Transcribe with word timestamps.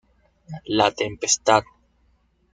La 0.79 0.87
tempestad. 1.03 1.63